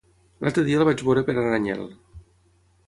L'altre 0.45 0.63
dia 0.69 0.79
el 0.79 0.87
vaig 0.89 1.03
veure 1.11 1.25
per 1.29 1.37
Aranyel. 1.43 1.87